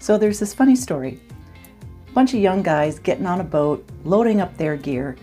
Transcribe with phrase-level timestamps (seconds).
[0.00, 1.20] So there's this funny story.
[2.08, 5.16] A bunch of young guys getting on a boat, loading up their gear,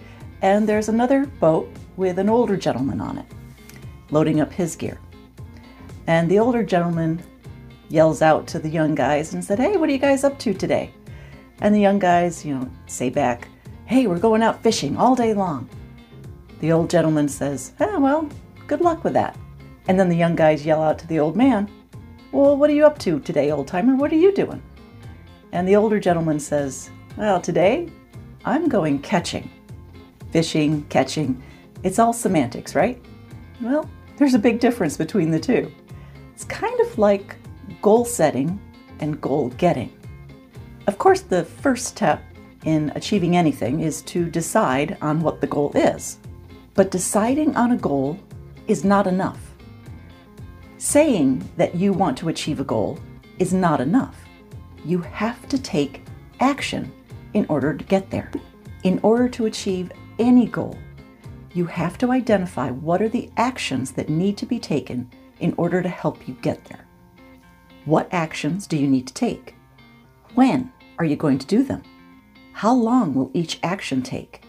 [0.44, 1.68] and there's another boat
[1.98, 3.26] with an older gentleman on it,
[4.12, 5.00] loading up his gear.
[6.06, 7.22] And the older gentleman
[7.90, 10.54] yells out to the young guys and said, Hey, what are you guys up to
[10.54, 10.94] today?
[11.60, 13.48] And the young guys, you know, say back,
[13.86, 15.68] Hey, we're going out fishing all day long.
[16.60, 18.30] The old gentleman says, eh, Well,
[18.68, 19.36] good luck with that.
[19.88, 21.68] And then the young guys yell out to the old man,
[22.34, 23.96] Well, what are you up to today, old timer?
[23.96, 24.62] What are you doing?
[25.54, 27.90] And the older gentleman says, Well, today
[28.44, 29.50] I'm going catching.
[30.32, 31.42] Fishing, catching,
[31.84, 33.02] it's all semantics, right?
[33.62, 35.72] Well, there's a big difference between the two.
[36.34, 37.38] It's kind of like
[37.82, 38.60] goal setting
[39.00, 39.94] and goal getting.
[40.88, 42.22] Of course, the first step
[42.66, 46.18] in achieving anything is to decide on what the goal is.
[46.74, 48.20] But deciding on a goal
[48.68, 49.47] is not enough.
[50.90, 52.98] Saying that you want to achieve a goal
[53.40, 54.16] is not enough.
[54.86, 56.02] You have to take
[56.40, 56.90] action
[57.34, 58.32] in order to get there.
[58.84, 60.78] In order to achieve any goal,
[61.54, 65.82] you have to identify what are the actions that need to be taken in order
[65.82, 66.88] to help you get there.
[67.84, 69.56] What actions do you need to take?
[70.36, 71.84] When are you going to do them?
[72.54, 74.46] How long will each action take?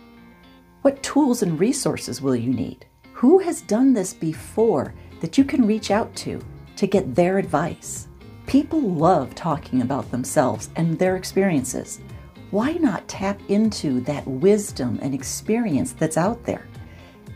[0.83, 2.87] What tools and resources will you need?
[3.13, 6.41] Who has done this before that you can reach out to
[6.77, 8.09] to get their advice?
[8.47, 12.01] People love talking about themselves and their experiences.
[12.51, 16.67] Why not tap into that wisdom and experience that's out there?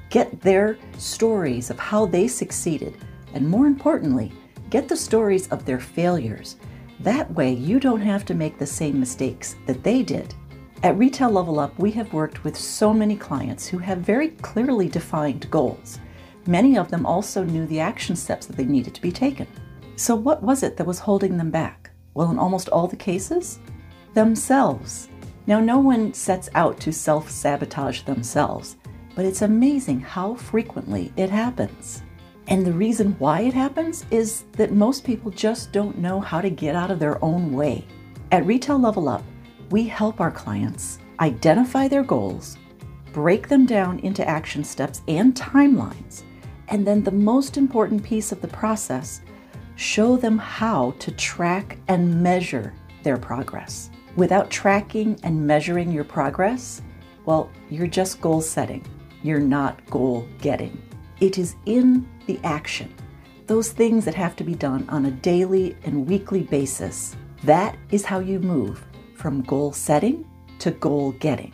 [0.08, 2.97] Get their stories of how they succeeded,
[3.34, 4.33] and more importantly,
[4.70, 6.56] get the stories of their failures.
[7.00, 10.34] That way, you don't have to make the same mistakes that they did.
[10.83, 14.88] At Retail Level Up, we have worked with so many clients who have very clearly
[14.88, 15.98] defined goals.
[16.47, 19.47] Many of them also knew the action steps that they needed to be taken.
[19.97, 21.91] So, what was it that was holding them back?
[22.15, 23.61] Well, in almost all the cases,
[24.15, 25.09] themselves.
[25.47, 28.77] Now, no one sets out to self sabotage themselves,
[29.15, 32.03] but it's amazing how frequently it happens.
[32.49, 36.50] And the reason why it happens is that most people just don't know how to
[36.50, 37.87] get out of their own way.
[38.33, 39.22] At Retail Level Up,
[39.71, 42.59] we help our clients identify their goals,
[43.12, 46.25] break them down into action steps and timelines,
[46.72, 49.21] and then the most important piece of the process,
[49.77, 52.72] show them how to track and measure
[53.03, 53.91] their progress.
[54.16, 56.81] Without tracking and measuring your progress,
[57.27, 58.84] well, you're just goal setting.
[59.22, 60.83] You're not goal getting.
[61.21, 62.93] It is in the action,
[63.47, 67.15] those things that have to be done on a daily and weekly basis.
[67.44, 68.83] That is how you move
[69.15, 70.25] from goal setting
[70.60, 71.53] to goal getting.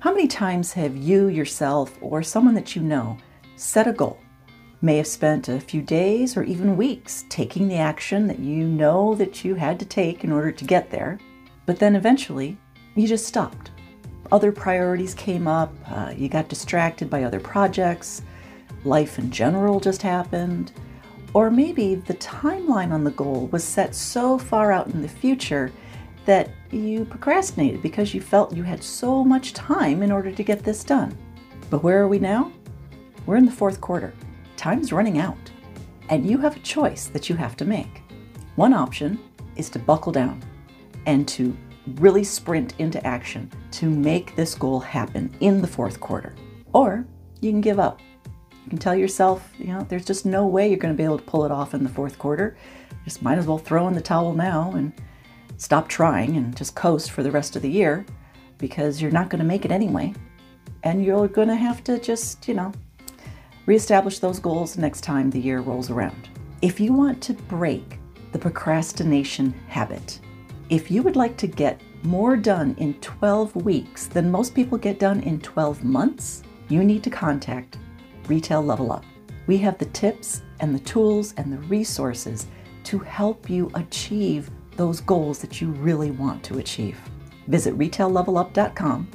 [0.00, 3.16] How many times have you yourself or someone that you know
[3.54, 4.18] set a goal?
[4.82, 9.14] May have spent a few days or even weeks taking the action that you know
[9.16, 11.18] that you had to take in order to get there,
[11.66, 12.56] but then eventually
[12.94, 13.72] you just stopped.
[14.32, 18.22] Other priorities came up, uh, you got distracted by other projects,
[18.84, 20.72] life in general just happened,
[21.34, 25.70] or maybe the timeline on the goal was set so far out in the future
[26.24, 30.64] that you procrastinated because you felt you had so much time in order to get
[30.64, 31.14] this done.
[31.68, 32.50] But where are we now?
[33.26, 34.14] We're in the fourth quarter.
[34.60, 35.50] Time's running out,
[36.10, 38.02] and you have a choice that you have to make.
[38.56, 39.18] One option
[39.56, 40.42] is to buckle down
[41.06, 41.56] and to
[41.94, 46.34] really sprint into action to make this goal happen in the fourth quarter.
[46.74, 47.06] Or
[47.40, 48.02] you can give up.
[48.64, 51.16] You can tell yourself, you know, there's just no way you're going to be able
[51.16, 52.58] to pull it off in the fourth quarter.
[53.04, 54.92] Just might as well throw in the towel now and
[55.56, 58.04] stop trying and just coast for the rest of the year
[58.58, 60.12] because you're not going to make it anyway.
[60.82, 62.74] And you're going to have to just, you know,
[63.70, 66.28] reestablish those goals next time the year rolls around.
[66.60, 68.00] If you want to break
[68.32, 70.18] the procrastination habit,
[70.70, 74.98] if you would like to get more done in 12 weeks than most people get
[74.98, 77.78] done in 12 months, you need to contact
[78.26, 79.04] Retail Level Up.
[79.46, 82.48] We have the tips and the tools and the resources
[82.82, 86.98] to help you achieve those goals that you really want to achieve.
[87.46, 89.08] Visit retaillevelup.com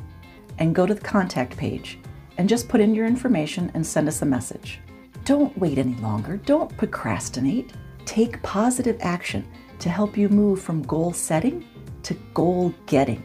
[0.60, 2.00] and go to the contact page
[2.38, 4.80] and just put in your information and send us a message.
[5.24, 6.38] Don't wait any longer.
[6.38, 7.74] Don't procrastinate.
[8.06, 9.48] Take positive action
[9.80, 11.66] to help you move from goal setting
[12.04, 13.24] to goal getting.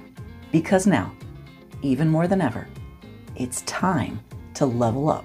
[0.53, 1.13] Because now,
[1.83, 2.67] even more than ever,
[3.37, 4.21] it's time
[4.55, 5.25] to level up.